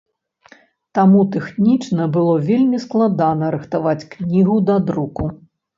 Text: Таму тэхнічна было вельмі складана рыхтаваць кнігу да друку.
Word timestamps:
Таму 0.99 1.19
тэхнічна 1.35 2.09
было 2.17 2.33
вельмі 2.49 2.77
складана 2.89 3.55
рыхтаваць 3.59 4.01
кнігу 4.19 4.57
да 4.73 4.85
друку. 4.91 5.33